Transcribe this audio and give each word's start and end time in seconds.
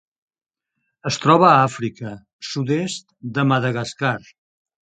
Es 1.11 1.19
troba 1.25 1.47
a 1.49 1.59
Àfrica: 1.67 2.15
sud-est 2.53 3.07
de 3.39 3.47
Madagascar. 3.53 4.19